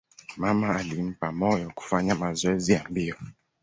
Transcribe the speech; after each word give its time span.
Mama 0.37 0.69
alimpa 0.75 1.31
moyo 1.31 1.71
kufanya 1.75 2.15
mazoezi 2.15 2.71
ya 2.71 2.87
mbio. 2.89 3.15